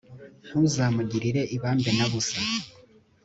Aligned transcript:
ntuzamugirire 0.47 1.41
ibambe 1.55 1.89
na 1.97 2.05
busa. 2.11 2.37